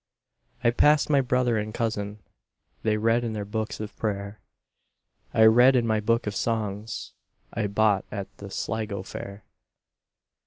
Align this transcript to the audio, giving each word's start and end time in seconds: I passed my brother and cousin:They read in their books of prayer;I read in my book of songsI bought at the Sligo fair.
I 0.63 0.71
passed 0.71 1.11
my 1.11 1.21
brother 1.21 1.59
and 1.59 1.71
cousin:They 1.75 2.97
read 2.97 3.23
in 3.23 3.33
their 3.33 3.45
books 3.45 3.79
of 3.79 3.95
prayer;I 3.97 5.45
read 5.45 5.75
in 5.75 5.85
my 5.85 5.99
book 5.99 6.25
of 6.25 6.33
songsI 6.33 7.13
bought 7.69 8.05
at 8.11 8.35
the 8.37 8.49
Sligo 8.49 9.03
fair. 9.03 9.45